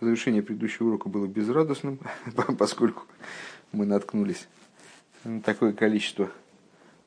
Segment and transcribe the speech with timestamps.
[0.00, 1.98] Завершение предыдущего урока было безрадостным,
[2.58, 3.02] поскольку
[3.72, 4.48] мы наткнулись
[5.24, 6.30] на такое количество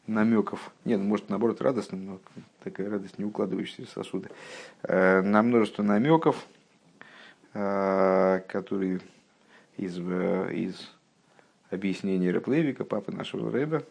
[0.05, 0.71] намеков.
[0.85, 2.19] Нет, ну, может, наоборот, радостным, но
[2.63, 4.29] такая радость не укладывающаяся в сосуды.
[4.83, 6.45] Э, на множество намеков,
[7.53, 8.99] э, которые
[9.77, 10.91] из, э, из
[11.71, 13.83] объяснений Реплевика, папы нашего Рэба,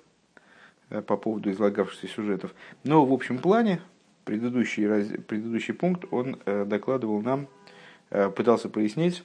[1.07, 2.55] по поводу излагавшихся сюжетов.
[2.85, 3.81] Но в общем плане
[4.27, 4.87] предыдущий,
[5.23, 7.49] предыдущий пункт он докладывал нам
[8.35, 9.25] пытался прояснить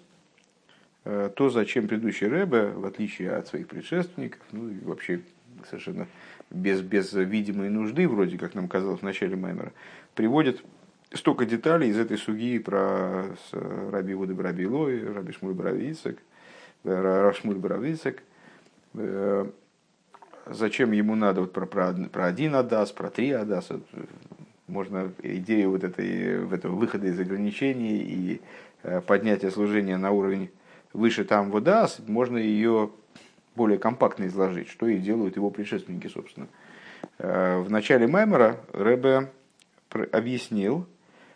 [1.03, 5.21] э, то, зачем предыдущий Рэбе, в отличие от своих предшественников, ну и вообще
[5.69, 6.07] совершенно
[6.49, 9.73] без, без видимой нужды, вроде как нам казалось в начале Маймера,
[10.15, 10.63] приводит
[11.13, 16.19] столько деталей из этой суги про Раби Вуды Браби Лой, Раби Шмуль Бравицек,
[16.83, 18.23] э, Рашмуль Бравицек,
[20.49, 23.81] зачем ему надо вот про, про, про один Адас, про три Адаса,
[24.67, 28.41] можно идею вот этой, этого выхода из ограничений и
[28.83, 30.49] Э, поднятия служения на уровень
[30.93, 32.91] выше там вода, можно ее
[33.55, 36.47] более компактно изложить, что и делают его предшественники, собственно.
[37.17, 39.31] Э, в начале Маймера Рэбе
[40.11, 40.87] объяснил,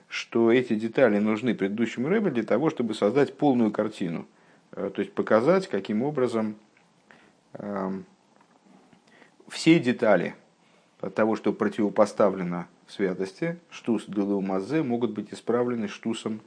[0.08, 4.28] что эти детали нужны предыдущему Рэбе для того, чтобы создать полную картину.
[4.72, 6.56] Э, то есть показать, каким образом
[7.54, 8.06] эм,
[9.50, 10.36] все детали
[11.10, 16.42] того, что противопоставлено святости, штус делу могут быть исправлены штусом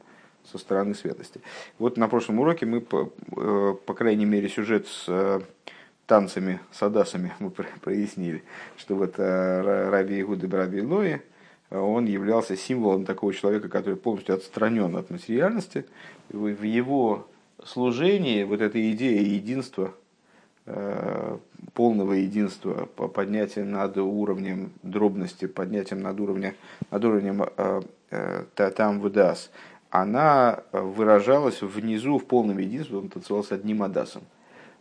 [0.51, 1.41] со стороны святости.
[1.79, 5.41] Вот на прошлом уроке мы, по, э, по крайней мере, сюжет с э,
[6.07, 8.45] танцами, с адасами мы прояснили,
[8.77, 11.23] что вот э, Раби Игуды Браби Лои,
[11.71, 15.87] он являлся символом такого человека, который полностью отстранен от материальности.
[16.29, 17.27] В его
[17.65, 19.93] служении вот эта идея единства,
[21.73, 26.55] полного единства, поднятия над уровнем дробности, поднятием над уровнем,
[26.91, 27.45] над уровнем
[28.55, 29.51] там выдаст,
[29.95, 34.25] она э, выражалась внизу в полном единстве, он танцевался одним адасом.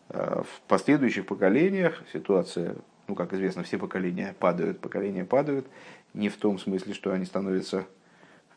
[0.09, 5.68] Э, в последующих поколениях ситуация, ну, как известно, все поколения падают, поколения падают,
[6.16, 7.85] не в том смысле, что они становятся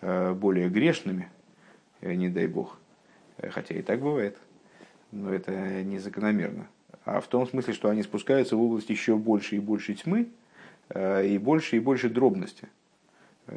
[0.00, 1.28] э, более грешными,
[2.00, 2.78] не дай бог,
[3.50, 4.38] хотя и так бывает,
[5.12, 5.52] но это
[5.84, 6.68] незакономерно,
[7.06, 10.28] а в том смысле, что они спускаются в область еще больше и больше тьмы,
[10.94, 12.68] и больше и больше дробности–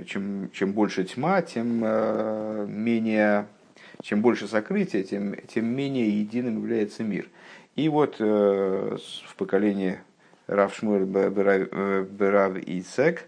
[0.06, 3.48] чем, чем больше тьма, тем э, менее,
[4.02, 7.28] чем больше сокрытия, тем, тем менее единым является мир.
[7.76, 10.00] И вот э, в поколении
[10.48, 13.28] Рав Шмуэль Берав Ицек,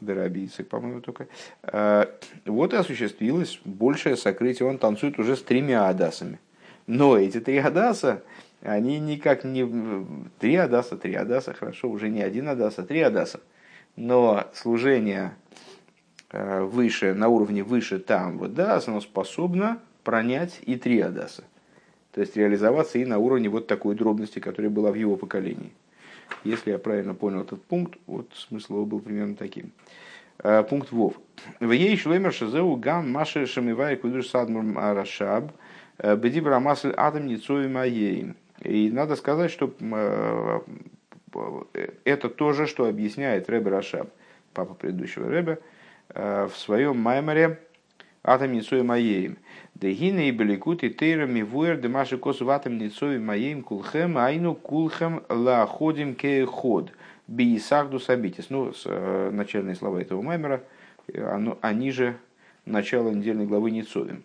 [0.00, 1.26] Бераби Ицек, по-моему, только,
[1.64, 2.06] э,
[2.46, 4.68] вот и осуществилось большее сокрытие.
[4.68, 6.38] Он танцует уже с тремя адасами.
[6.86, 8.22] Но эти три адаса,
[8.62, 9.66] они никак не...
[10.38, 13.40] Три адаса, три адаса, хорошо, уже не один адаса, три адаса.
[13.96, 15.32] Но служение
[16.30, 21.44] Э, выше, на уровне выше там вот да, оно способно пронять и три адаса.
[22.12, 25.72] То есть реализоваться и на уровне вот такой дробности, которая была в его поколении.
[26.44, 29.72] Если я правильно понял этот пункт, вот смысл его был примерно таким.
[30.40, 31.14] Э, пункт Вов.
[31.60, 35.52] В ей шлемер шазеу гам маши шамивай кудуш садмур арашаб
[35.96, 38.34] э, бедибра масль атом ницови моей.
[38.62, 39.72] И надо сказать, что
[42.04, 44.10] это то же, что объясняет Ребе Рашаб,
[44.52, 45.58] папа предыдущего Ребе,
[46.14, 47.60] Э, в своем майморе
[48.22, 49.36] атом ницой моеем.
[49.74, 55.22] Дегины и беликут и тейрами вуэр де маши косу атом ницой моеем кулхем айну кулхем
[55.28, 56.92] ла ходим ке ход.
[57.26, 58.48] Биисахду сабитис.
[58.48, 60.62] Ну, э, начальные слова этого маймера,
[61.60, 62.16] они же
[62.64, 64.22] начало недельной главы Ницовим,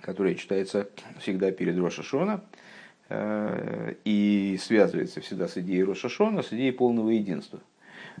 [0.00, 2.63] которая читается всегда перед Рошашона э,
[3.10, 7.60] и связывается всегда с идеей Рошашона, с идеей полного единства–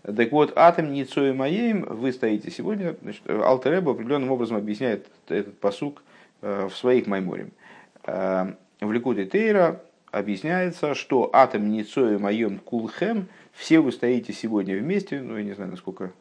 [0.02, 6.02] так вот, атом Ницои Маеем, вы стоите сегодня, значит, Алтереба определенным образом объясняет этот посук
[6.42, 7.52] э, в своих майморем.
[8.04, 9.80] Э, в Ликуте Тейра
[10.10, 15.70] объясняется, что атом Ницои Маем Кулхем, все вы стоите сегодня вместе, ну, я не знаю,
[15.70, 16.12] насколько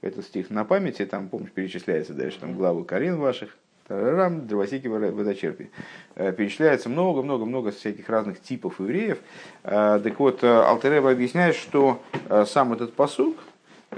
[0.00, 3.58] этот стих на памяти, там, помнишь, перечисляется дальше там главы Карин ваших,
[3.88, 5.70] Тарарам, дровосеки водочерпи.
[6.14, 9.18] Э, перечисляется много-много-много всяких разных типов евреев.
[9.64, 12.02] Э, так вот, э, Алтереба объясняет, что
[12.46, 13.38] сам этот посук,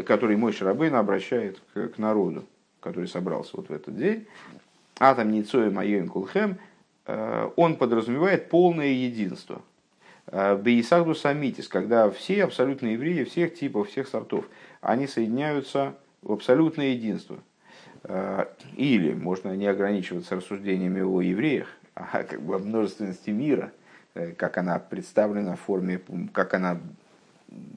[0.07, 2.45] который мой Шарабейн обращает к народу,
[2.79, 4.29] который собрался вот в этот день,
[5.01, 6.59] атом Ницоя Майоим Кулхем,
[7.57, 9.63] он подразумевает полное единство.
[10.31, 14.45] Бейсагду Самитис, когда все абсолютные евреи всех типов, всех сортов,
[14.81, 17.39] они соединяются в абсолютное единство–
[18.77, 23.73] или можно не ограничиваться рассуждениями о евреях, а как бы о множественности мира,
[24.15, 26.01] э, как она представлена в форме,
[26.33, 26.79] как она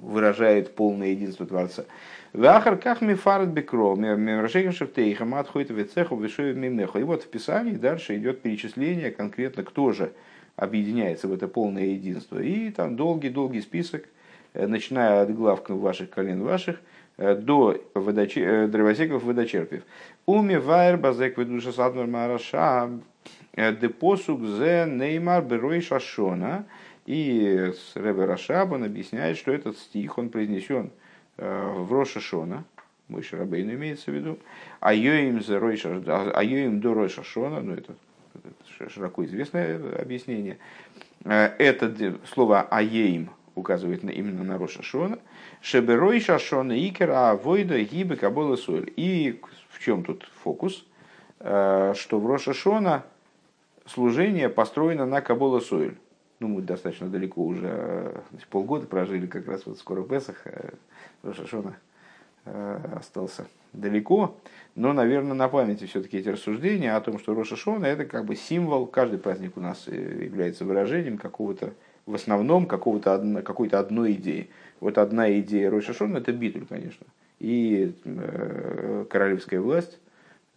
[0.01, 1.85] выражает полное единство Творца.
[2.31, 6.99] ואחר כך מפרט בקרא, מראשיכם שבטיכם, עד חוטב עציך, ושואב מימיך.
[6.99, 10.11] И вот в Писании дальше идет перечисление конкретно, кто же
[10.55, 12.39] объединяется в это полное единство.
[12.39, 14.05] И там долгий-долгий список,
[14.53, 16.79] э, начиная от глав ваших колен ваших,
[17.17, 18.67] до водочер...
[18.67, 19.83] дровосеков водочерпиев.
[20.25, 22.89] ומבאר בזה כבוד קדושת אדמו"ר מהרש"ב
[23.55, 26.65] דפסוק זה נאמר בראש השנה.
[27.05, 30.89] И Ребе Рашаб, он объясняет, что этот стих, он произнесен
[31.35, 32.63] в Роша Шона,
[33.09, 34.39] мой Шарабейну имеется в виду,
[34.79, 35.41] а Йоим
[36.79, 37.93] до Роша Шона, ну это
[38.87, 40.59] широко известное объяснение,
[41.25, 45.19] это слово Аеим указывает именно на Роша Шона,
[45.63, 48.91] Шеберой Шашона Икера Авойда Гибы Кабола Соль.
[48.97, 49.39] И
[49.69, 50.85] в чем тут фокус?
[51.39, 53.05] Что в Роша Шона
[53.85, 55.95] служение построено на Кабола Соль.
[56.41, 60.43] Ну, мы достаточно далеко уже, значит, полгода прожили, как раз вот скоро Песах,
[61.23, 61.77] Рошашона
[62.43, 64.35] остался далеко,
[64.75, 68.85] но, наверное, на памяти все-таки эти рассуждения о том, что Рошашона это как бы символ,
[68.85, 71.73] каждый праздник у нас э, является выражением какого-то,
[72.05, 74.49] в основном какого-то, какой-то одной идеи.
[74.79, 77.05] Вот одна идея Рошашона это битуль, конечно,
[77.39, 79.99] и э, королевская власть,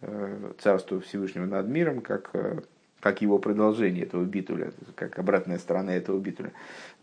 [0.01, 2.61] э, царство Всевышнего над миром, как э,
[2.99, 6.51] как его продолжение этого битуля, как обратная сторона этого битуля.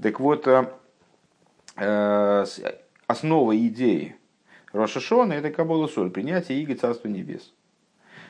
[0.03, 0.49] Так вот,
[3.07, 4.17] основа идеи
[4.73, 7.53] Рошашона– это Кабола Соль, принятие Иго Царства Небес.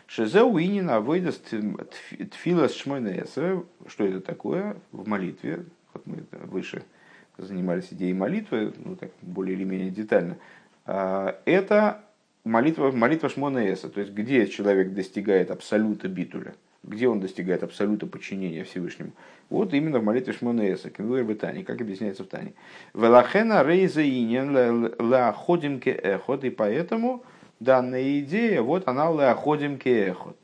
[0.06, 1.40] Шезеу Инина выйдет
[2.32, 3.62] тфила шмойнеса.
[3.86, 5.64] Что это такое в молитве?
[6.04, 6.84] Мы выше
[7.36, 10.36] занимались идеей молитвы, ну так более или менее детально.
[10.86, 12.04] А, это
[12.44, 16.54] молитва, молитва Шмонеса, то есть где человек достигает абсолюта битуля–
[16.84, 19.12] где он достигает абсолюта подчинения Всевышнему.
[19.48, 22.52] Вот именно в молитве Шмонеса, Кенвуэр Бетани, как объясняется в Тане.
[22.92, 27.24] Велахена рейза инен лаходим ке эхот, и поэтому
[27.60, 30.36] данная идея, вот она лаходим ке эхот.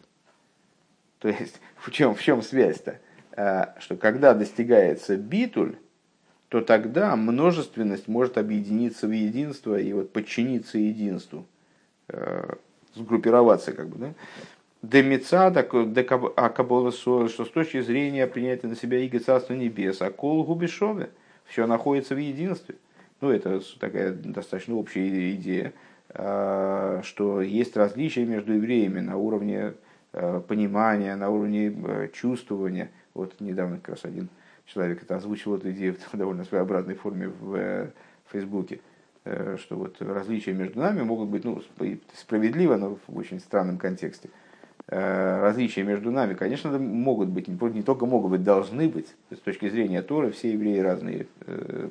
[1.18, 2.98] То есть, в чем, в чем связь-то?
[3.36, 5.76] А, что когда достигается битуль,
[6.48, 11.46] то тогда множественность может объединиться в единство и вот подчиниться единству,
[12.08, 12.54] э,
[12.94, 14.14] сгруппироваться как бы, да?
[14.82, 20.42] Демица, а Кабола что с точки зрения принятия на себя Иго Царства Небес, а Кол
[20.42, 21.10] Губишове,
[21.44, 22.74] все находится в единстве.
[23.20, 25.72] Ну, это такая достаточно общая идея,
[26.08, 29.74] а, что есть различия между евреями на уровне
[30.48, 32.90] понимания, на уровне чувствования.
[33.14, 34.28] Вот недавно как раз один
[34.66, 37.90] человек это озвучил эту идею в довольно своеобразной форме в э,
[38.30, 38.80] Фейсбуке,
[39.24, 41.62] э, что вот различия между нами могут быть ну,
[42.14, 44.30] справедливо, но в очень странном контексте.
[44.86, 49.14] Э, различия между нами, конечно, могут быть, не только могут быть, должны быть.
[49.30, 51.26] С точки зрения Торы все евреи разные.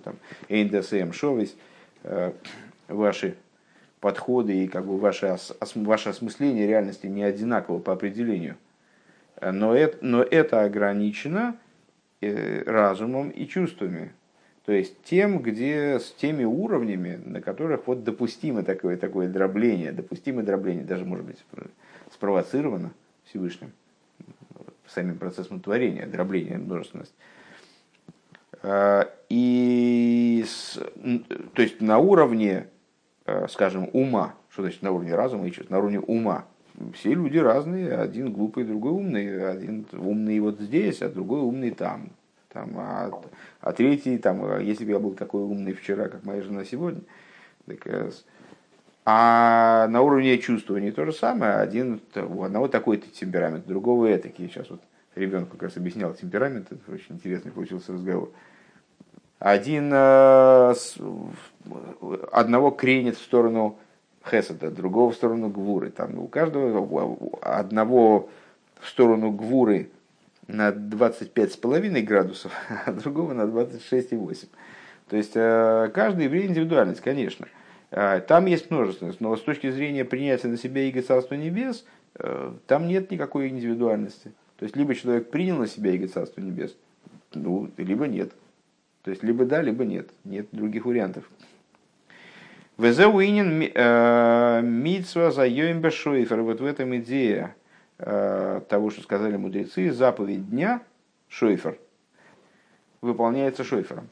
[0.04, 0.16] Там,
[0.50, 1.56] Эйндасэм, Шовис,
[2.04, 2.34] э,
[2.88, 3.36] ваши
[4.00, 5.38] подходы и как бы ваше,
[5.76, 8.58] ваше осмысление реальности не одинаково по определению.
[9.42, 11.56] Но это, но это ограничено
[12.22, 14.12] разумом и чувствами.
[14.66, 20.44] То есть тем, где с теми уровнями, на которых вот допустимо такое, такое дробление, допустимо
[20.44, 21.44] дробление, даже может быть
[22.12, 22.92] спровоцировано
[23.26, 23.72] Всевышним
[24.90, 27.14] самим процессом творения, дробления, множественность.
[28.62, 30.46] А, и
[31.54, 32.68] то есть на уровне,
[33.48, 36.46] скажем, ума, что значит на уровне разума и чувств, на уровне ума,
[36.94, 42.10] все люди разные, один глупый, другой умный, один умный вот здесь, а другой умный там.
[42.52, 43.12] там а,
[43.62, 47.02] а третий, там, если бы я был такой умный вчера, как моя жена сегодня,
[47.66, 47.86] так
[49.12, 51.56] а на уровне чувствования то же самое.
[51.56, 54.48] Один, у одного такой-то темперамент, у другого этакий.
[54.48, 54.82] Сейчас вот
[55.16, 58.32] ребенку как раз объяснял темперамент, это очень интересный получился разговор.
[59.40, 60.74] Один э,
[62.32, 63.80] одного кренит в сторону
[64.24, 65.92] Хесада, другого в сторону Гвуры.
[65.92, 68.30] Там у каждого одного
[68.80, 69.90] в сторону Гвуры
[70.48, 72.52] на 25,5 градусов,
[72.86, 74.48] а другого на 26,8.
[75.08, 77.48] То есть э, каждый еврей индивидуальность, конечно.
[77.92, 81.86] А, там есть множественность, но с точки зрения принятия на себя Иго Царства Небес,
[82.16, 84.32] э, там нет никакой индивидуальности.
[84.58, 86.76] То есть, либо человек принял на себя Иго Царство Небес,
[87.34, 88.32] ну, либо нет.
[89.04, 90.10] То есть, либо да, либо нет.
[90.26, 91.30] Нет других вариантов.
[92.80, 95.50] Везеуинин э, митсва за
[95.92, 96.42] Шойфер.
[96.42, 97.54] Вот в этом идея
[97.98, 100.82] э, того, что сказали мудрецы, заповедь дня
[101.28, 101.78] Шойфер
[103.02, 104.08] выполняется Шойфером.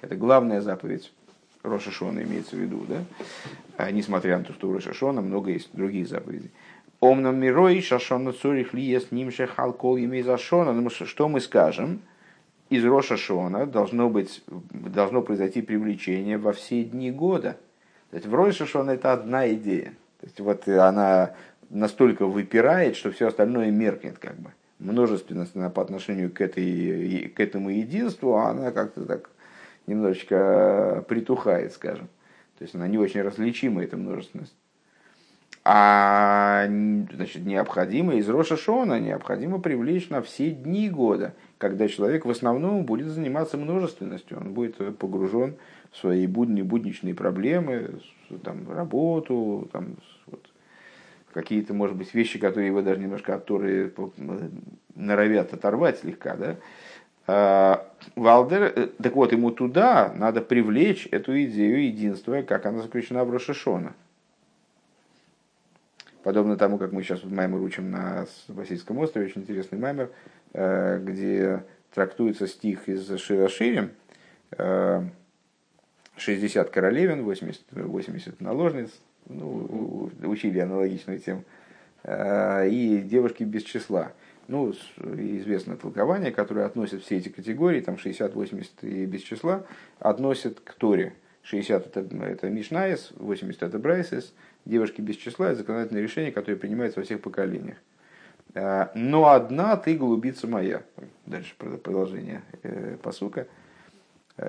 [0.00, 1.12] Это главная заповедь
[1.64, 3.02] Рошашона имеется в виду, да?
[3.78, 6.52] А, несмотря на то, что у Рошашона много есть других заповедей.
[7.00, 10.72] Омном мирой шашона цурих ли с ним шехалкол имей зашона.
[10.72, 12.00] Ну, что мы скажем?
[12.70, 17.56] Из Роша Шона должно, быть, должно произойти привлечение во все дни года.
[18.10, 19.94] То есть в Роша Шона это одна идея.
[20.20, 21.34] То есть вот она
[21.70, 24.52] настолько выпирает, что все остальное меркнет как бы.
[24.78, 29.30] Множественность по отношению к, этой, к этому единству, она как-то так
[29.86, 32.08] немножечко притухает, скажем.
[32.58, 34.54] То есть она не очень различима, эта множественность.
[35.66, 42.30] А значит, необходимо из Роша Шона необходимо привлечь на все дни года, когда человек в
[42.30, 45.54] основном будет заниматься множественностью, он будет погружен
[45.90, 47.92] в свои будни, будничные проблемы,
[48.42, 50.46] там, работу, там, вот,
[51.32, 53.90] какие-то, может быть, вещи, которые его даже немножко от Торы
[54.94, 56.56] норовят оторвать слегка, да,
[57.26, 63.24] а, Валдер, э, так вот, ему туда надо привлечь эту идею единства, как она заключена
[63.24, 63.94] в Рошишона.
[66.24, 70.10] Подобно тому, как мы сейчас вот маймер учим на Васильском острове, очень интересный маймер,
[70.54, 73.90] э, где трактуется стих из Широширим,
[76.16, 78.90] 60 королевин, 80, 80 наложниц,
[79.26, 81.44] ну, учили аналогичную тему,
[82.04, 84.12] э, и девушки без числа.
[84.48, 89.66] Ну, известное толкование, которое относит все эти категории, там 60, 80 и без числа,
[89.98, 91.12] относит к Торе.
[91.42, 94.32] 60 это, это Мишнаис, 80 это Брайсис,
[94.64, 97.76] девушки без числа это законодательное решение, которое принимается во всех поколениях.
[98.54, 100.82] А, но одна ты голубица моя.
[101.26, 103.46] Дальше продолжение э, посука.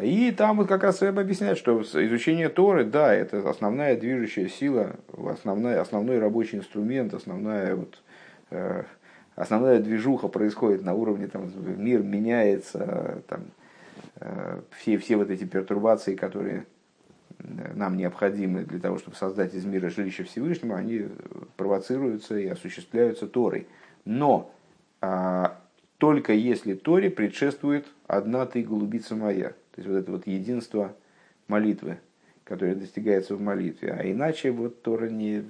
[0.02, 4.96] И там вот как раз Рэб объясняет, что изучение Торы, да, это основная движущая сила,
[5.16, 8.02] основной, основной рабочий инструмент, основная, вот,
[8.50, 8.84] э,
[9.36, 13.42] основная движуха происходит на уровне, там, мир меняется, там,
[14.16, 16.66] э, все, все вот эти пертурбации, которые
[17.76, 21.08] нам необходимы для того, чтобы создать из мира жилище Всевышнего, они
[21.58, 23.68] провоцируются и осуществляются Торой.
[24.06, 24.52] Но
[25.02, 25.60] а,
[25.98, 29.50] только если Торе предшествует одна ты голубица моя.
[29.50, 30.96] То есть вот это вот единство
[31.48, 32.00] молитвы,
[32.44, 33.92] которое достигается в молитве.
[33.92, 35.44] А иначе вот Тора не,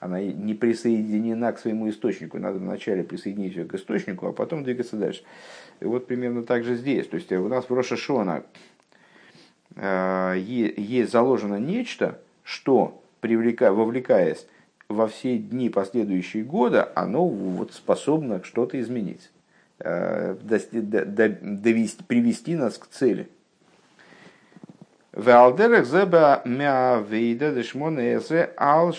[0.00, 2.38] она не присоединена к своему источнику.
[2.38, 5.22] Надо вначале присоединить ее к источнику, а потом двигаться дальше.
[5.80, 7.06] И вот примерно так же здесь.
[7.06, 8.42] То есть у нас в Роша Шона Э,
[9.76, 14.46] есть заложено нечто, что, привлека, вовлекаясь
[14.88, 19.30] во все дни последующие года, оно вот способно что-то изменить,
[19.80, 23.28] э, довести, привести нас к цели.
[25.12, 28.94] Валдерах зеба мявейда дешмонезе ал.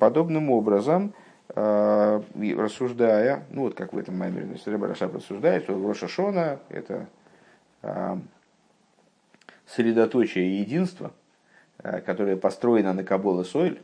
[0.00, 1.14] Подобным образом,
[1.54, 2.22] э,
[2.56, 7.06] рассуждая, ну вот как в этом маймере, Рашаб рассуждает, что Роша Шона это
[9.68, 11.12] средоточие единства,
[11.82, 13.80] э, которое построено на Кабола Сойль,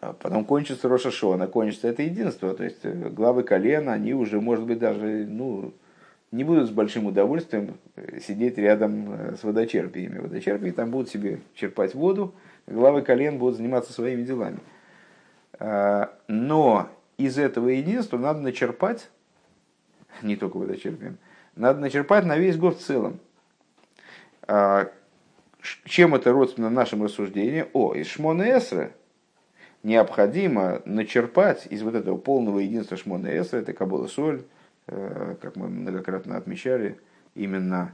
[0.00, 2.54] а потом кончится Рошашона, кончится это единство.
[2.54, 5.72] То есть э, главы колена, они уже, может быть, даже ну,
[6.30, 10.18] не будут с большим удовольствием э, сидеть рядом с водочерпиями.
[10.18, 12.34] Водочерпии там будут себе черпать воду,
[12.66, 14.58] главы колен будут заниматься своими делами.
[16.26, 16.88] Но
[17.18, 19.10] из этого единства надо начерпать,
[20.22, 21.18] не только водочерпием,
[21.54, 23.20] надо начерпать на весь год в целом.
[24.46, 24.90] А,
[25.84, 27.68] чем это родственно нашим рассуждениям?
[27.72, 28.92] О, из Шмона Эсра
[29.82, 34.42] необходимо начерпать из вот этого полного единства Шмона Эсра, это Кабола Соль,
[34.88, 36.98] э, как мы многократно отмечали,
[37.34, 37.92] именно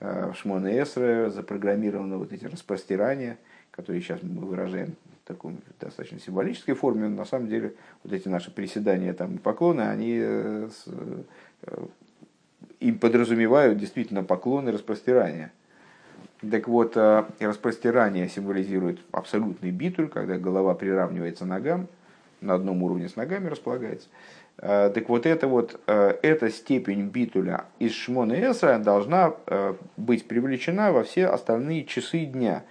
[0.00, 3.38] э, в Шмона Эсра запрограммированы вот эти распростирания,
[3.70, 7.74] которые сейчас мы выражаем в такой достаточно символической форме, но на самом деле
[8.04, 10.68] вот эти наши приседания там, и поклоны, они э,
[12.80, 15.50] им подразумевают действительно поклоны распростирания–
[16.40, 21.88] так вот, э, распростирание символизирует абсолютный битуль, когда голова приравнивается ногам,
[22.42, 24.08] на одном уровне с ногами располагается.
[24.58, 29.34] Э, так вот, это вот, э, эта степень битуля из Шмона Эсра должна
[29.96, 32.64] быть привлечена во все остальные часы дня.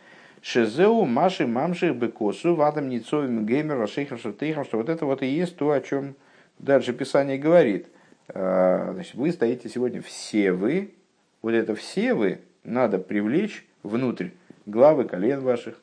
[0.44, 5.58] Шезеу, Маши, Мамши, Бекосу, Вадам, Ницовим, Геймер, Рашейхам, Шатейхам, что вот это вот и есть
[5.58, 6.14] то, о чем
[6.60, 7.88] дальше Писание говорит.
[8.28, 10.94] Значит, вы стоите сегодня все вы,
[11.42, 14.30] вот это все вы, надо привлечь внутрь
[14.66, 15.76] главы колен ваших.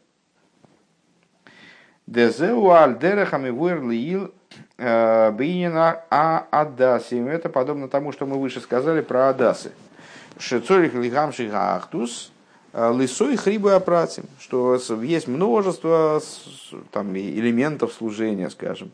[2.06, 4.34] Дезеу альдерахами вуэрлиил
[4.76, 7.28] э, бинина а адасим.
[7.28, 9.72] Это подобно тому, что мы выше сказали про адасы.
[10.38, 12.32] Шецорих лихамших ахтус
[12.72, 14.24] э, лисой хрибу апратим.
[14.40, 16.20] Что есть множество
[16.90, 18.90] там, элементов служения, скажем.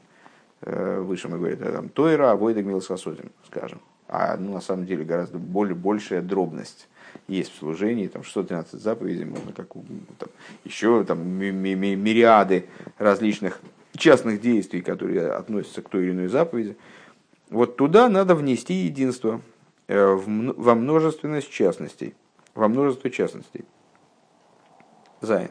[0.61, 3.81] Э, выше мы говорим, там, Тойра, Авойда Милсасодим, скажем.
[4.07, 6.89] А ну, на самом деле гораздо более, большая дробность
[7.27, 9.69] есть в служении, там 613 заповедей, можно как
[10.19, 10.29] там,
[10.65, 12.67] еще там мириады
[12.99, 13.61] различных
[13.97, 16.77] частных действий, которые относятся к той или иной заповеди.
[17.51, 19.41] Вот туда надо внести единство.
[19.89, 22.15] во множественность частностей.
[22.55, 23.65] Во множество частностей.
[25.21, 25.51] Зайн.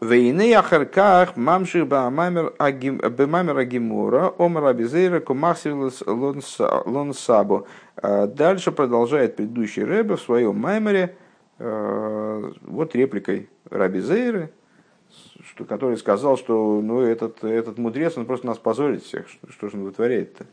[0.00, 7.66] Вейны ахарках мамших бамамер агимура омар абизейра кумахсилус лонсабо.
[8.02, 11.16] Дальше продолжает предыдущий рэбе в своем маймере
[11.58, 14.50] вот репликой Раби Зейры,
[15.44, 19.28] что, который сказал, что ну, этот, этот мудрец, он просто нас позорит всех.
[19.28, 20.44] Что, что же он вытворяет-то?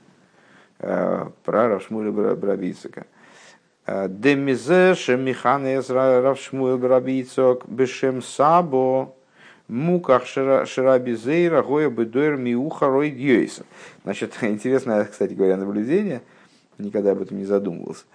[0.79, 3.05] Э, про Равшмуля Брабицика.
[3.85, 9.15] Э, Демизе шемиханес Равшмуля Брабицок бешем сабо
[9.67, 13.65] муках ширабизейра гоя бедуэр миуха рой дьюйса.
[14.03, 16.21] Значит, интересное, кстати говоря, наблюдение,
[16.77, 18.05] никогда об этом не задумывался,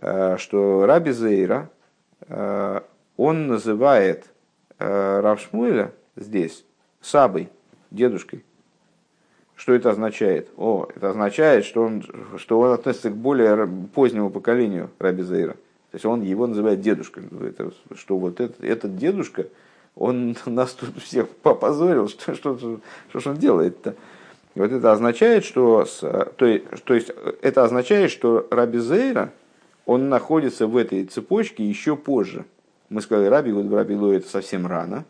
[0.00, 1.70] э, что Раби Зейра,
[3.16, 4.26] он называет
[4.78, 6.64] Равшмуэля здесь
[7.00, 7.48] сабой,
[7.90, 8.44] дедушкой.
[9.54, 10.50] Что это означает?
[10.56, 12.04] О, это означает, что он,
[12.36, 15.54] что он относится к более позднему поколению Раби Зейра.
[15.54, 17.24] То есть он его называет дедушкой.
[17.40, 19.46] Это, что вот этот, этот дедушка,
[19.98, 22.80] он нас тут всех попозорил, что, что, что,
[23.20, 23.94] что, он делает-то?
[24.54, 27.12] Вот это означает, что, то, то есть
[27.42, 29.32] это означает, что Раби Зейра,
[29.86, 32.44] он находится в этой цепочке еще позже.
[32.88, 35.04] Мы сказали, Раби Гуд Раби Ло это совсем рано,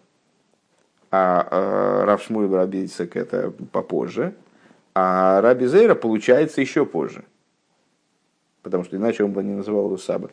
[1.11, 4.35] а э, Рав Шмуль Рабицек это попозже,
[4.95, 7.25] а Раби Зейра получается еще позже,
[8.62, 10.30] потому что иначе он бы не называл его Саба.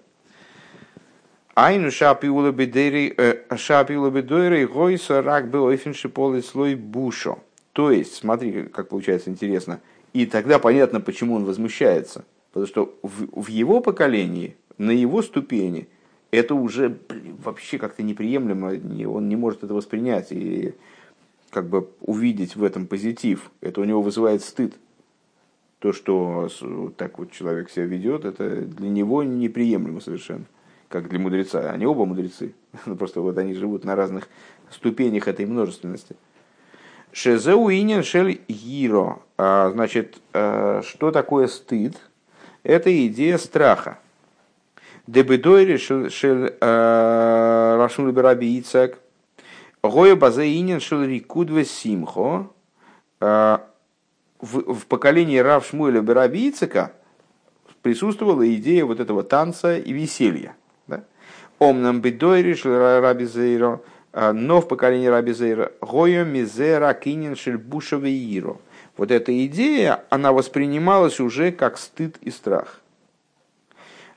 [1.56, 7.40] Айну шапиула бедери э, гойса рак был офиншиполый слой бушо.
[7.74, 9.80] То есть, смотри, как получается интересно.
[10.14, 12.26] И тогда понятно, почему он возмущается.
[12.52, 15.88] Потому что в, в его поколении, на его ступени–
[16.36, 18.74] это уже блин, вообще как-то неприемлемо,
[19.08, 20.74] он не может это воспринять и
[21.50, 23.52] как бы увидеть в этом позитив.
[23.62, 24.76] Это у него вызывает стыд.
[25.80, 26.50] То, что
[26.98, 30.46] так вот человек себя ведет, это для него неприемлемо совершенно,
[30.96, 31.72] как для мудреца.
[31.72, 32.56] Они оба мудрецы,
[32.98, 34.30] просто вот они живут на разных
[34.72, 36.16] ступенях этой множественности.
[37.12, 39.20] Шезеуинен шель гиро.
[39.38, 41.98] А, значит, а, что такое стыд?
[42.64, 44.00] Это идея страха.
[45.06, 48.98] Дебедойри шел э, Рашмул Бараби Ицак.
[49.84, 52.50] Гоя базаинин шел Рикудве Симхо.
[53.20, 53.58] Э,
[54.40, 56.94] в поколении Рав Шмуэля Ицака
[57.82, 60.56] присутствовала идея вот этого танца и веселья.
[61.60, 63.82] Омнам бедойри шел Раби Зейро.
[64.14, 68.58] Э, но в поколении Раби Зейра Гоя Мизера Кинин шел Бушавеиро.
[68.98, 72.80] Вот эта идея, она воспринималась уже как стыд и страх.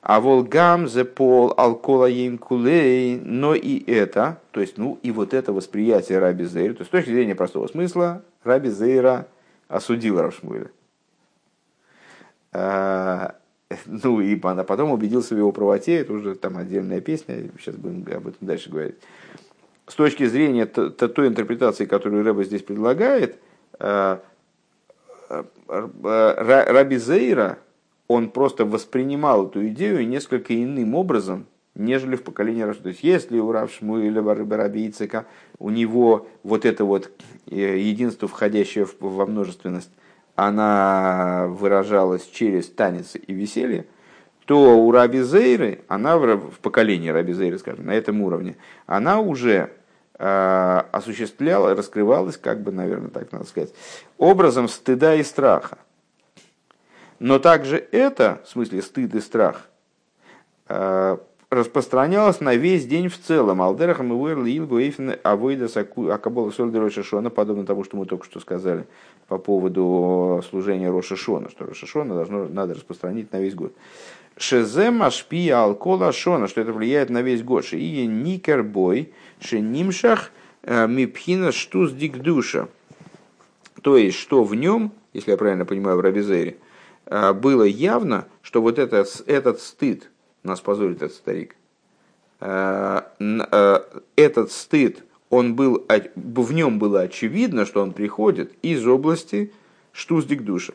[0.00, 5.52] А волгам зе пол алкола кулей, но и это, то есть, ну, и вот это
[5.52, 9.26] восприятие Раби Зейра, то есть, с точки зрения простого смысла, Раби Зейра
[9.66, 10.70] осудил Равшмуэля.
[13.86, 18.28] Ну, и потом убедился в его правоте, это уже там отдельная песня, сейчас будем об
[18.28, 18.96] этом дальше говорить.
[19.86, 23.38] С точки зрения той интерпретации, которую Рэба здесь предлагает,
[23.78, 24.20] а,
[25.28, 27.58] а, Раби Зейра,
[28.06, 32.82] он просто воспринимал эту идею несколько иным образом, нежели в поколении Раши.
[32.82, 34.92] То есть, если у Рав Шмуэля Бараби
[35.58, 37.10] у него вот это вот
[37.46, 39.90] э, единство, входящее во множественность,
[40.38, 43.86] она выражалась через танец и веселье,
[44.44, 49.72] то у Раби Зейры, она в поколении Раби Зейры, скажем, на этом уровне, она уже
[50.16, 53.74] э, осуществляла, раскрывалась, как бы, наверное, так надо сказать,
[54.16, 55.78] образом стыда и страха.
[57.18, 59.68] Но также это, в смысле стыд и страх,
[60.68, 61.16] э,
[61.50, 63.60] распространялось на весь день в целом.
[63.60, 65.66] Алдерахам и Уэрл Эйфен Авойда
[66.14, 68.86] Акабола Сольда Рошашона, подобно тому, что мы только что сказали
[69.28, 73.72] по поводу служения Рошашона, что Рошашона должно, надо распространить на весь год.
[74.36, 77.64] Шезем Ашпия Алкола Шона, что это влияет на весь год.
[77.72, 80.30] И Никербой, Шенимшах
[80.62, 82.68] э, Мипхина Штуз Дикдуша.
[83.82, 86.56] То есть, что в нем, если я правильно понимаю, в Рабизере,
[87.08, 90.10] Э, было явно, что вот этот, этот стыд,
[90.42, 91.56] нас позорит этот старик,
[92.40, 93.00] э,
[94.16, 95.86] этот стыд, он был,
[96.16, 99.52] в нем было очевидно, что он приходит из области
[99.92, 100.72] штуздик душа.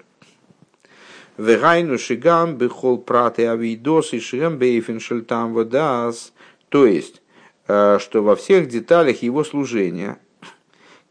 [1.38, 6.32] Вегайну шигам бихол праты авидос и шигам бейфен шельтам водас.
[6.70, 7.22] То есть,
[7.66, 10.20] что во всех деталях его служения–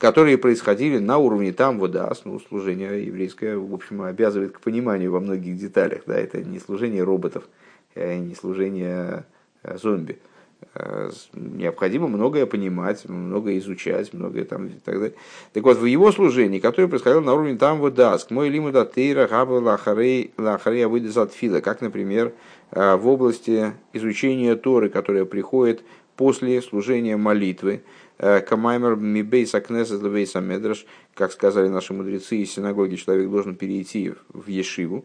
[0.02, 5.20] которые происходили на уровне там водас, ну, служение еврейское, в общем, обязывает к пониманию во
[5.20, 7.44] многих деталях, да, это не служение роботов,
[7.94, 9.24] э, не служение
[9.62, 10.31] э, зомби, Э,
[11.34, 15.14] необходимо многое понимать, многое изучать, многое там и так далее.
[15.52, 19.26] Так вот, в его служении, которое происходило на уровне там вот даск, мой лиму датейра
[19.26, 22.32] хаба лахарей лахарей авыдезатфила, как, например,
[22.70, 25.82] э, в области изучения Торы, которая приходит
[26.16, 27.82] после служения молитвы,
[28.18, 34.14] э, Камаймер мибейс акнесес левейса медраш, как сказали наши мудрецы из синагоги, человек должен перейти
[34.32, 35.04] в Ешиву,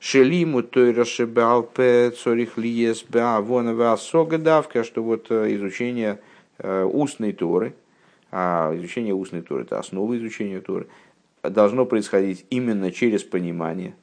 [0.00, 6.20] Шелиму той расшибалпе цорих лиес беавонова согадавка, что вот э, изучение
[6.58, 7.74] э, устной Торы,
[8.30, 10.86] а изучение устной Торы– это основа изучения Торы,
[11.42, 13.96] должно происходить именно через понимание,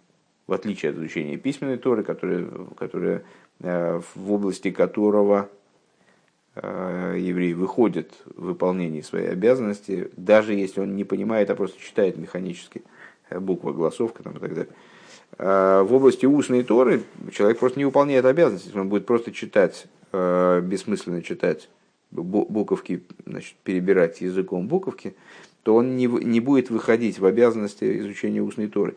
[0.47, 2.45] в отличие от изучения письменной Торы, которая,
[2.77, 3.23] которая
[3.61, 5.49] э, в области которого
[6.57, 12.81] еврей выходит в выполнении своей обязанности, даже если он не понимает, а просто читает механически
[13.29, 14.71] буква, голосовка там, и так далее.
[15.37, 20.61] Э, в области устной Торы человек просто не выполняет обязанности, он будет просто читать, э,
[20.61, 21.69] бессмысленно читать
[22.11, 25.15] буковки, значит, перебирать языком буковки,
[25.63, 28.95] то он не, не будет выходить в обязанности изучения устной Торы.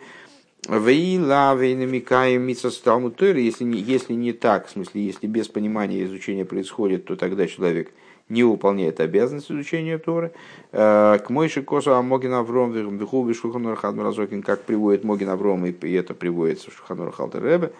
[3.42, 7.90] Если не, если не так, в смысле, если без понимания изучения происходит, то тогда человек
[8.28, 10.32] не выполняет обязанность изучения Торы.
[10.72, 16.14] Э, к Мойши Косу Амогин Авром Вихуби Шуханор Хадмаразокин, как приводит Могин Авром, и это
[16.14, 17.72] приводится в Шуханор Халтеребе.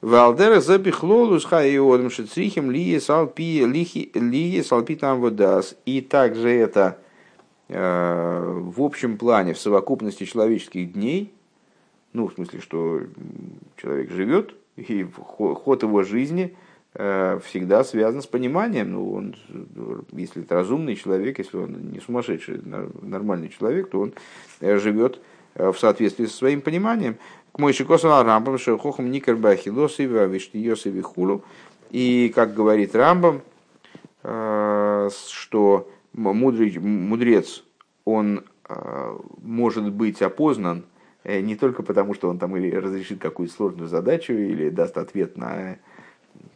[0.00, 5.74] Валдера запихлолу с хайодом шицрихим лие салпи лихи лие салпи там водас.
[5.84, 6.98] И также это
[7.68, 11.32] э, в общем плане, в совокупности человеческих дней,
[12.12, 13.00] ну, в смысле, что
[13.76, 16.54] человек живет, и ход его жизни–
[16.96, 18.92] всегда связан с пониманием.
[18.92, 19.36] Ну, он,
[20.12, 24.14] если это разумный человек, если он не сумасшедший, нормальный человек, то он
[24.60, 25.20] э, живет
[25.56, 27.16] э, в соответствии со своим пониманием.
[27.52, 31.44] К мой шикосу Рамбам, шехохам никер бахилосива, виштиосиви хулу.
[31.90, 33.42] И, как говорит Рамбам,
[34.22, 37.62] что мудрый, мудрец,
[38.04, 38.44] он
[39.42, 40.84] может быть опознан
[41.24, 45.78] не только потому, что он там или разрешит какую-то сложную задачу, или даст ответ на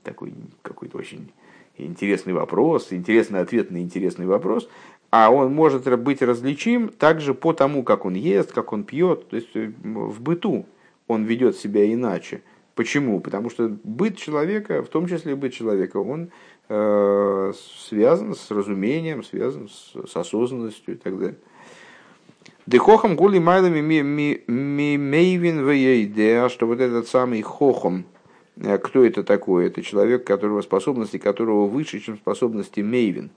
[0.03, 1.33] такой какой-то очень
[1.77, 4.69] интересный вопрос, интересный ответ на интересный вопрос,
[5.11, 9.37] а он может быть различим также по тому, как он ест, как он пьет, то
[9.37, 10.67] есть э, в быту
[11.09, 12.43] он ведет себя иначе.
[12.75, 13.21] Почему?
[13.21, 16.31] Потому что быт человека, в том числе быт человека, он
[16.69, 17.53] э,
[17.89, 21.37] связан с разумением, связан с, с осознанностью и так далее.
[22.67, 23.81] Дехохом гули майлами
[24.47, 28.05] мейвин вейдеа, что вот этот самый хохом,
[28.61, 29.67] кто это такой?
[29.67, 33.31] Это человек, которого способности которого выше, чем способности Мейвин.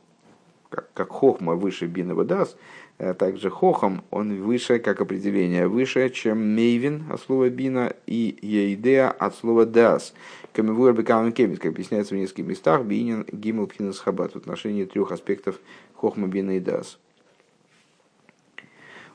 [0.70, 2.58] Как, как Хохма выше Бинова Дас,
[2.98, 9.12] э, также Хохом, он выше, как определение, выше, чем Мейвин от слова Бина и Ейдеа
[9.12, 10.14] от слова Дас.
[10.52, 15.12] Камевуэр Бекаун Кемис, как объясняется в нескольких местах, Бинин Гимл Пхинас Хабат в отношении трех
[15.12, 15.60] аспектов
[15.94, 17.00] Хохма Бина и Дас.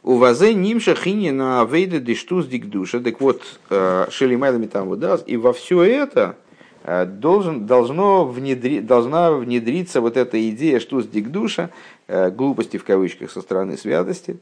[0.09, 3.01] У вазе нимша хини на вейде диштус дикдуша.
[3.01, 6.37] Так вот, э, шелимайлами там вот и во все это
[6.83, 11.69] э, должен, должно внедри, должна внедриться вот эта идея штус дикдуша,
[12.07, 14.39] э, глупости в кавычках со стороны святости,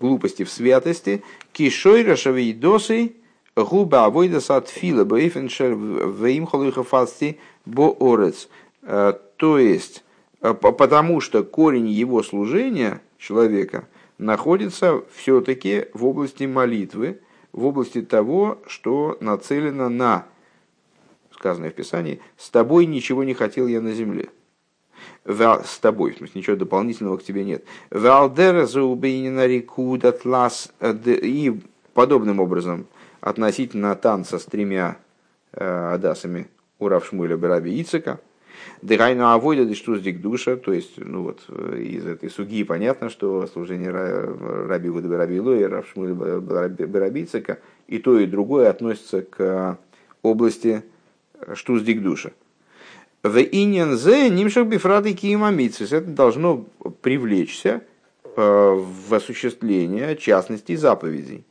[0.00, 3.16] глупости в святости, кишойра шавейдосой,
[3.54, 8.48] губа авойда сатфила бейфеншер вейм холыхафасти бо орец.
[8.80, 10.04] То есть,
[10.40, 13.86] потому что корень его служения– человека
[14.18, 17.20] находится все-таки в области молитвы,
[17.52, 20.26] в области того, что нацелено на,
[21.32, 24.30] сказанное в Писании, «с тобой ничего не хотел я на земле».
[25.24, 27.64] С тобой, в смысле, ничего дополнительного к тебе нет.
[31.04, 31.60] И
[31.94, 32.86] подобным образом
[33.20, 34.98] относительно танца с тремя
[35.52, 38.20] э, адасами у Равшмуля Бараби Ицека–
[38.82, 39.78] Дыхайну авойда здесь
[40.20, 41.40] душа, то есть, ну вот,
[41.76, 48.70] из этой суги понятно, что служение Раби Гуда и Равшмуля Барабицика и то, и другое
[48.70, 49.78] относится к
[50.22, 50.82] области
[51.54, 52.30] штуздик душа.
[53.22, 55.92] В иньян зе нимшах бифраты киимамицис.
[55.92, 56.64] Это должно
[57.02, 57.82] привлечься
[58.24, 61.44] э, в осуществление частности заповедей.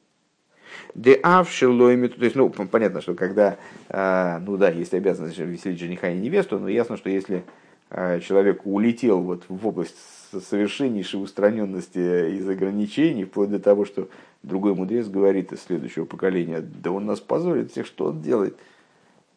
[0.95, 3.57] Де авшелойми, то есть, ну, понятно, что когда,
[3.89, 7.43] а, ну да, есть обязанность веселить жениха и невесту, но ясно, что если
[7.91, 9.95] а, человек улетел вот в область
[10.31, 14.09] совершеннейшей устраненности из ограничений, вплоть до того, что
[14.41, 18.57] другой мудрец говорит из следующего поколения, да он нас позорит всех, что он делает,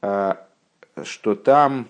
[0.00, 0.46] а,
[1.02, 1.86] что там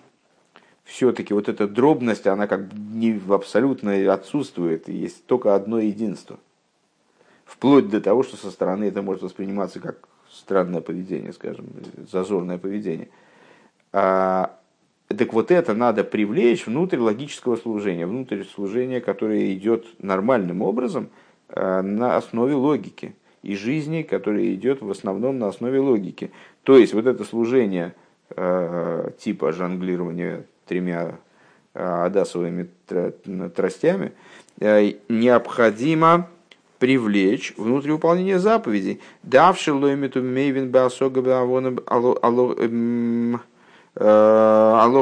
[0.83, 6.37] все-таки вот эта дробность, она как бы не абсолютно отсутствует, есть только одно единство–
[7.53, 11.67] Вплоть до того, что со стороны это может восприниматься как странное поведение, скажем,
[12.11, 13.09] зазорное поведение.
[13.91, 14.57] А
[15.17, 21.09] Так вот это надо привлечь внутрь логического служения, внутрь служения, которое идет нормальным образом
[21.49, 26.31] э, на основе логики и жизни, которая идет в основном на основе логики.
[26.63, 27.93] То есть вот это служение
[28.35, 31.19] э, типа жонглирования тремя
[31.73, 32.69] э, адасовыми
[33.55, 34.13] тростями
[34.59, 36.29] необходимо
[36.83, 38.99] привлечь внутрь выполнения заповедей.
[39.23, 41.21] Давши лоймиту мейвин беасога
[41.87, 42.59] Аллох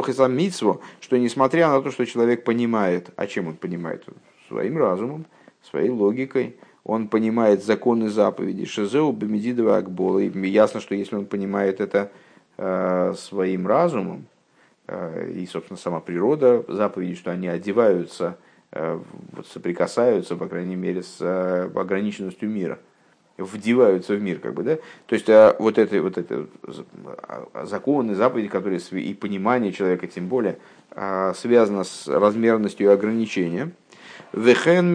[0.08, 4.04] и митсву, что несмотря на то, что человек понимает, а чем он понимает?
[4.46, 5.26] Своим разумом,
[5.68, 8.64] своей логикой, он понимает законы заповеди.
[8.64, 10.20] Шизеу бемедидова акбола.
[10.20, 12.12] И ясно, что если он понимает это
[12.58, 14.26] э, своим разумом,
[14.86, 21.02] э, и, собственно, сама природа заповеди, что они одеваются, э, вот, соприкасаются, по крайней мере,
[21.02, 22.78] с э, ограниченностью мира–
[23.38, 24.76] вдеваются в мир, как бы, да?
[25.06, 26.46] То есть а, вот это, вот это
[27.28, 30.58] а, законы, заповеди, которые и понимание человека, тем более,
[30.90, 33.72] а, связано с размерностью и ограничением.
[34.32, 34.92] Вехен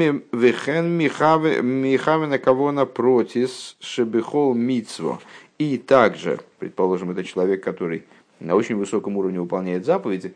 [0.98, 5.20] михавина кого на протис шебехол мицво.
[5.60, 8.06] И также, предположим, это человек, который
[8.40, 10.34] на очень высоком уровне выполняет заповеди,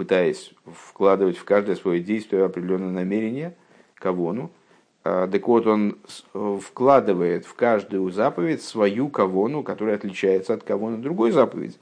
[0.00, 3.54] пытаясь вкладывать в каждое свое действие определенное намерение,
[3.96, 4.50] кого, ну,
[5.04, 5.98] а, так вот, он
[6.32, 11.74] э, вкладывает в каждую заповедь свою кавону, которая отличается от кавона другой заповеди.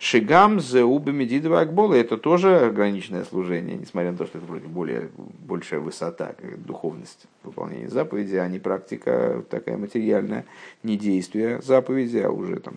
[0.00, 4.66] Шигам за убами дидова акбола это тоже ограниченное служение, несмотря на то, что это вроде
[4.66, 5.10] более
[5.46, 6.34] большая высота,
[6.66, 10.44] духовность выполнения заповеди, а не практика такая материальная,
[10.82, 12.74] не действие заповеди, а уже там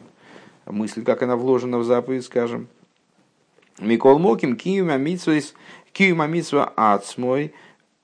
[0.68, 2.68] мысль, как она вложена в заповедь, скажем.
[3.80, 7.54] Микол Моким, Киюма Митсва Ацмой,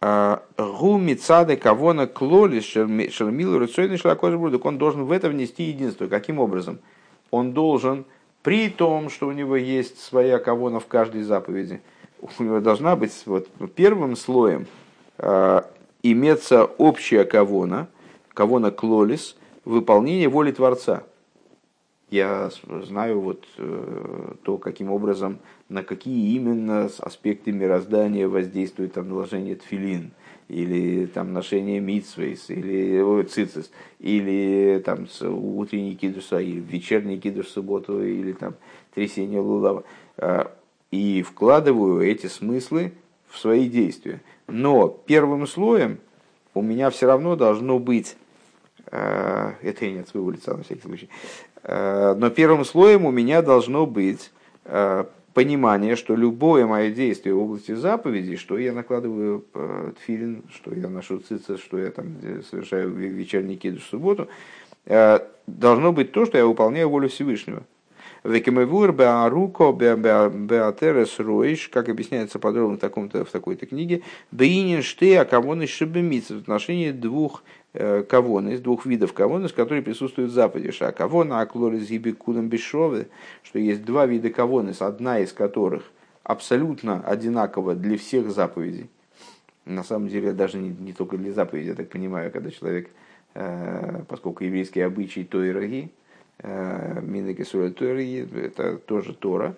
[0.01, 6.08] а, Гуми цады кавона клоли шермилу рыцойный шлакожбурдок, он должен в это внести единство.
[6.08, 6.79] Каким образом?
[7.32, 8.05] Он должен,
[8.41, 11.82] при том, что у него есть своя кавона в каждой заповеди,
[12.21, 14.67] у него должна быть вот, первым слоем
[15.17, 15.62] э,
[16.03, 17.88] иметься общая кавона,
[18.34, 21.03] кавона клолис, выполнение воли Творца.
[22.10, 22.50] Я
[22.84, 30.12] знаю вот э, то, каким образом на какие именно аспекты мироздания воздействует там наложение тфилин,
[30.50, 38.04] или там ношение митсвейс, или о, цицис, или там утренний кидуса, или вечерний кидуш субботу,
[38.04, 38.56] или там
[38.93, 39.84] трясение лулава.
[40.17, 40.52] А,
[40.91, 42.93] и вкладываю эти смыслы
[43.28, 44.22] в свои действия.
[44.48, 46.00] Но первым слоем
[46.56, 48.17] у меня все равно должно быть,
[48.88, 51.10] а, это я не от своего лица на всякий случай,
[51.63, 54.32] но первым слоем у меня должно быть
[55.34, 60.89] понимание, что любое мое действие в области заповедей, что я накладываю э, тфилин, что я
[60.89, 62.17] ношу цицис, что я там
[62.50, 64.28] совершаю вечерний кидыш в субботу,
[64.86, 67.63] э, должно быть то, что я выполняю волю Всевышнего.
[68.23, 74.01] Векемевур беаруко беатерес ройш, как объясняется подробно в, таком-то, в такой-то книге,
[74.32, 79.53] бейнин шты акавон и шибемиц в отношении двух э, кавон, из двух видов кавон, из
[79.53, 80.71] которых присутствуют заповеди.
[80.71, 83.08] Ша кавона аклорис гиби кулам бешовы,
[83.43, 85.84] что есть два вида кавон, одна из которых
[86.23, 88.89] абсолютно одинакова для всех заповедей.
[89.65, 92.89] На самом деле, даже не, не только для заповедей, я так понимаю, когда человек,
[93.34, 95.91] э, поскольку еврейские обычаи то и роги,
[96.41, 99.56] Э, Минеки Тори, это тоже Тора,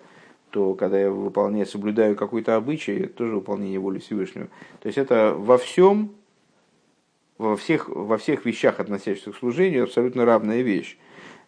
[0.50, 4.48] то когда я выполняю, соблюдаю какой-то обычай, это тоже выполнение воли Всевышнего.
[4.80, 6.12] То есть это во всем,
[7.38, 10.98] во всех, во всех вещах, относящихся к служению, абсолютно равная вещь.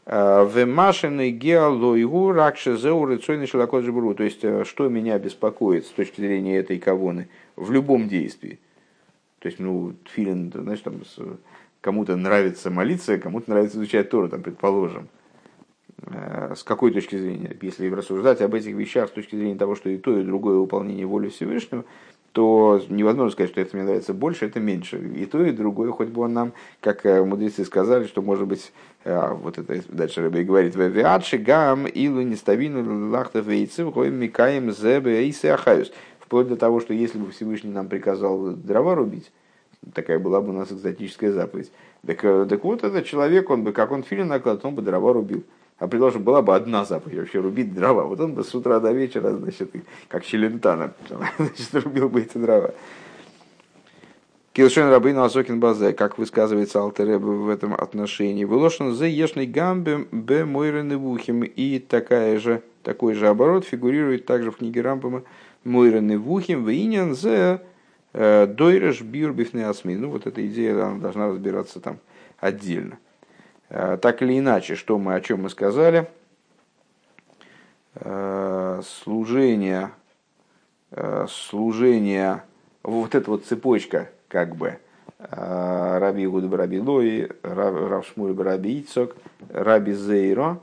[0.07, 4.14] Э, в машины геолойгу ракше зеуры цойны шелакоджибру.
[4.14, 8.61] То есть, э, что меня беспокоит с точки зрения этой кавоны в любом действии.
[9.40, 11.03] То есть, ну, филин, знаешь, там,
[11.81, 15.09] кому-то нравится молиться, кому-то нравится изучать Тору, там, предположим.
[16.03, 19.89] Э, с какой точки зрения, если рассуждать об этих вещах с точки зрения того, что
[19.89, 21.85] и то, и другое выполнение воли Всевышнего,
[22.33, 24.99] то невозможно сказать, что это мне нравится больше, это меньше.
[24.99, 28.73] И то, и другое, хоть бы он нам, как э, мудрецы сказали, что может быть,
[29.05, 35.21] э, вот это дальше Рэбби говорит, «Веатши гам илу неставину лахтов вейцев хоем микаем зебе
[35.21, 35.93] эйсе ахаюс».
[36.19, 39.31] Вплоть до того, что если бы Всевышний нам приказал дрова рубить,
[39.95, 41.71] такая была бы у нас экзотическая заповедь.
[42.05, 45.45] Так, так вот, этот человек, он бы, как он филин накладывает, он бы дрова рубил.
[45.79, 48.05] А предложим, была бы одна заповедь, вообще рубить дрова.
[48.05, 49.73] Вот он бы с утра до вечера, значит,
[50.09, 50.93] как Челентана,
[51.39, 52.75] значит, рубил бы эти дрова.
[54.55, 58.45] Килшен Рабин Азокин Базе, как высказывается Алтереб в этом отношении.
[58.45, 61.43] Выложен за ешный гамбе б мойрены вухим.
[61.43, 65.25] И такая же, такой же оборот фигурирует также в книге Рамбама
[65.65, 67.63] мойрены вухим винен за
[68.13, 69.97] э, дойреш бир бифны асми.
[69.97, 71.99] Ну вот эта идея она должна разбираться там
[72.39, 72.99] отдельно.
[73.77, 76.09] Э, так или иначе, что мы, о чем мы сказали,
[77.97, 79.91] э, служение,
[81.29, 82.45] служение,
[82.85, 84.79] вот эта вот цепочка, как бы,
[85.19, 89.17] Раби Гуд Раби Лои, Рав Шмуль Раби Ицок,
[89.49, 90.61] Раби Зейро,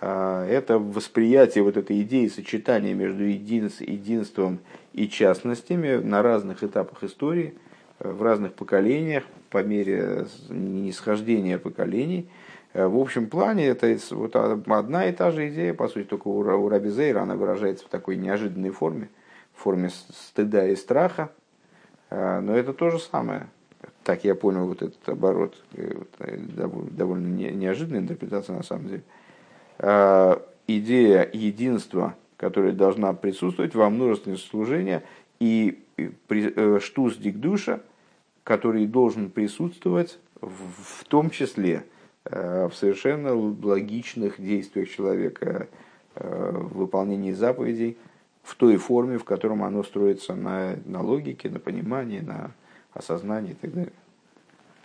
[0.00, 4.60] это восприятие вот этой идеи сочетания между единством
[4.94, 7.52] и частностями на разных этапах истории,
[7.98, 12.26] в разных поколениях, по мере нисхождения поколений.
[12.74, 16.90] В общем плане это вот одна и та же идея, по сути, только у, Раби
[16.90, 19.08] Зейра она выражается в такой неожиданной форме,
[19.54, 21.30] в форме стыда и страха.
[22.10, 23.46] Но это то же самое
[24.04, 26.38] так я понял вот этот оборот, э, э,
[26.90, 29.02] довольно неожиданная интерпретация на самом деле.
[29.78, 35.00] А, идея единства, которая должна присутствовать во множественном служении,
[35.40, 37.80] и э, штус дикдуша,
[38.44, 41.84] который должен присутствовать в том числе
[42.24, 45.68] в совершенно логичных действиях человека,
[46.14, 47.98] в выполнении заповедей,
[48.42, 52.52] в той форме, в котором оно строится на, на логике, на понимании, на
[52.92, 53.92] осознание и так далее.